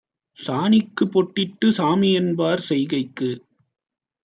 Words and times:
சாணிக்குப் 0.37 1.11
பொட்டிட்டுச் 1.11 1.75
சாமிஎன்பார் 1.77 2.65
செய்கைக்கு 2.69 3.31